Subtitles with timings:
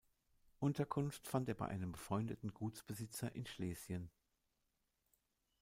[0.57, 4.09] Unterkunft fand er bei einem befreundeten Gutsbesitzer in Schlesien.